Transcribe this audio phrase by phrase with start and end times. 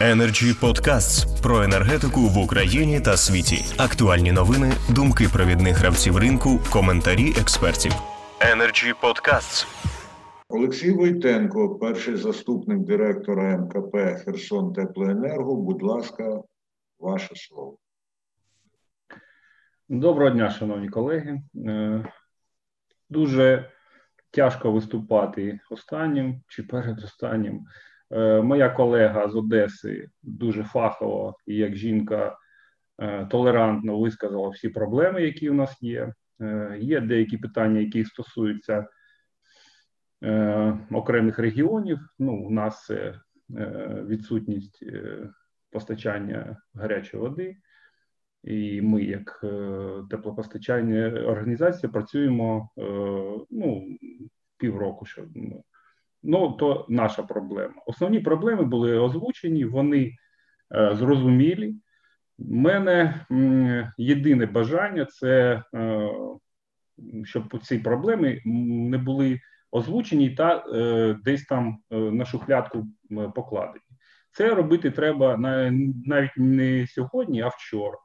[0.00, 3.64] Energy Podcasts про енергетику в Україні та світі.
[3.78, 7.92] Актуальні новини, думки провідних гравців ринку, коментарі експертів.
[8.40, 9.66] Energy Podcasts.
[10.48, 15.56] Олексій Войтенко, перший заступник директора МКП Херсон Теплоенерго.
[15.56, 16.42] Будь ласка,
[16.98, 17.78] ваше слово.
[19.88, 21.42] Доброго дня, шановні колеги.
[21.66, 22.04] Е,
[23.10, 23.70] дуже
[24.30, 27.66] тяжко виступати останнім чи передостаннім.
[28.10, 32.38] Е, моя колега з Одеси дуже фахово і як жінка
[32.98, 36.12] е, толерантно висказала всі проблеми, які у нас є.
[36.78, 38.86] Є деякі питання, які стосуються
[40.92, 41.98] окремих регіонів.
[42.18, 43.20] Ну, у нас це
[44.06, 44.84] відсутність
[45.70, 47.56] постачання гарячої води.
[48.44, 49.44] І ми, як
[50.10, 52.70] теплопостачальна організація, працюємо
[53.50, 53.96] ну,
[54.58, 55.06] півроку.
[55.06, 55.24] Що,
[56.22, 57.74] ну, то наша проблема.
[57.86, 60.12] Основні проблеми були озвучені, вони
[60.74, 61.74] е, зрозумілі.
[62.38, 63.26] У мене
[63.98, 66.10] єдине бажання це е,
[67.24, 68.42] щоб ці проблеми
[68.90, 72.86] не були озвучені та е, десь там на шухлядку
[73.34, 73.84] покладені.
[74.30, 75.70] Це робити треба на,
[76.04, 77.98] навіть не сьогодні, а вчора.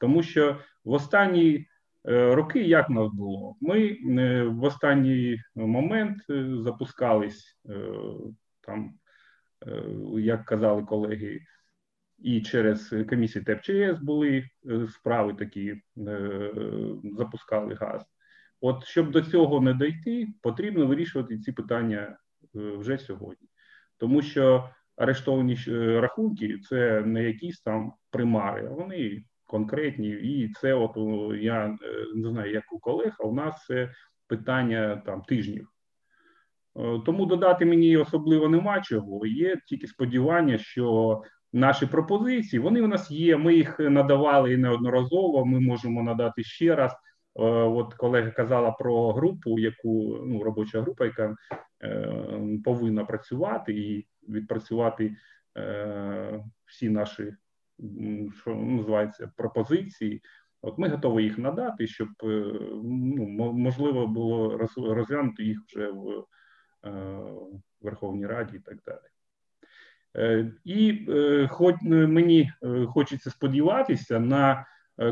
[0.00, 1.66] Тому що в останні е,
[2.08, 3.56] роки як нас було?
[3.60, 7.58] Ми е, в останній момент е, запускались
[8.60, 8.94] там,
[10.18, 11.40] як казали колеги,
[12.18, 14.44] і через комісію ТЕПЧС були
[14.90, 15.82] справи такі,
[17.04, 18.02] запускали газ.
[18.60, 22.18] От щоб до цього не дійти, потрібно вирішувати ці питання
[22.54, 23.48] вже сьогодні,
[23.96, 25.56] тому що арештовані
[26.00, 30.96] рахунки це не якісь там примари, а вони конкретні, і це, от
[31.40, 31.76] я е,
[32.14, 33.90] не знаю, як у колег, а у нас це
[34.26, 35.68] питання там тижнів.
[36.76, 39.26] Е, тому додати мені особливо нема чого.
[39.26, 41.20] Є тільки сподівання, що
[41.52, 43.36] наші пропозиції вони у нас є.
[43.36, 45.46] Ми їх надавали неодноразово.
[45.46, 46.92] Ми можемо надати ще раз.
[47.38, 51.36] Е, от колега казала про групу, яку ну робоча група, яка
[51.82, 55.16] е, повинна працювати і відпрацювати
[55.56, 57.34] е, всі наші
[58.42, 60.22] що називається пропозиції.
[60.62, 62.26] От ми готові їх надати, щоб е,
[62.84, 66.24] ну, можливо було розглянути їх вже в
[66.84, 67.20] е,
[67.80, 68.98] Верховній Раді і так далі.
[70.16, 71.06] Е, і
[71.50, 72.52] хоч мені
[72.88, 74.66] хочеться сподіватися на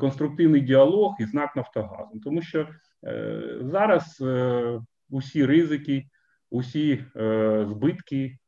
[0.00, 2.68] конструктивний діалог із НАК Нафтогазом, тому що
[3.60, 4.24] зараз
[5.10, 6.06] усі ризики,
[6.50, 7.04] усі
[7.64, 8.38] збитки,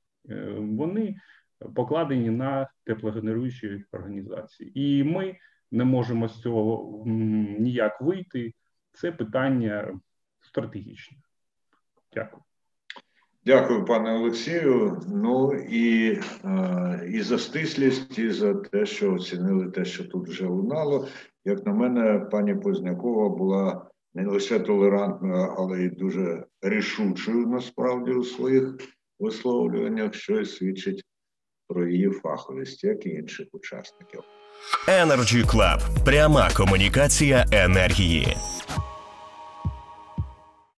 [0.59, 1.17] вони
[1.75, 5.37] покладені на теплогенеруючі організації, і ми
[5.71, 7.03] не можемо з цього
[7.59, 8.55] ніяк вийти.
[8.93, 10.01] Це питання
[10.41, 11.19] стратегічне.
[12.15, 12.43] Дякую.
[13.45, 15.01] Дякую, пане Олексію.
[15.09, 20.47] Ну і е, і за стислість, і за те, що оцінили те, що тут вже
[20.47, 21.09] лунало.
[21.45, 28.25] Як на мене, пані Познякова була не лише толерантною, але й дуже рішучою насправді у
[28.25, 28.77] своїх
[29.19, 31.05] висловлюваннях, що свідчить
[31.73, 34.21] про її фаховість, як і інших учасників.
[34.89, 36.05] Energy Club.
[36.05, 38.37] пряма комунікація енергії.